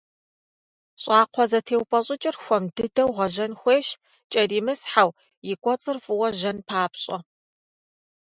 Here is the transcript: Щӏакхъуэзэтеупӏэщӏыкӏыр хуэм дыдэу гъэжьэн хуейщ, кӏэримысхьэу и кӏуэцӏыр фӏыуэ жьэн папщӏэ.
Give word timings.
Щӏакхъуэзэтеупӏэщӏыкӏыр 1.01 2.35
хуэм 2.43 2.63
дыдэу 2.75 3.09
гъэжьэн 3.15 3.53
хуейщ, 3.59 3.87
кӏэримысхьэу 4.31 5.09
и 5.51 5.53
кӏуэцӏыр 5.61 5.97
фӏыуэ 6.03 6.29
жьэн 6.39 6.57
папщӏэ. 6.67 7.17